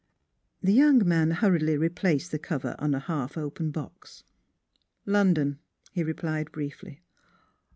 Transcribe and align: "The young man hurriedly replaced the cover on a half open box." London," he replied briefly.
"The 0.63 0.73
young 0.73 1.07
man 1.07 1.29
hurriedly 1.29 1.77
replaced 1.77 2.31
the 2.31 2.39
cover 2.39 2.75
on 2.79 2.95
a 2.95 2.99
half 3.01 3.37
open 3.37 3.69
box." 3.69 4.23
London," 5.05 5.59
he 5.91 6.01
replied 6.03 6.51
briefly. 6.51 7.03